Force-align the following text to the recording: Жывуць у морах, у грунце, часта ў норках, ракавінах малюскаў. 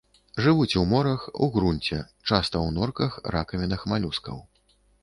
Жывуць 0.45 0.77
у 0.83 0.85
морах, 0.93 1.27
у 1.47 1.51
грунце, 1.57 2.01
часта 2.27 2.55
ў 2.65 2.69
норках, 2.79 3.23
ракавінах 3.39 3.89
малюскаў. 3.95 4.47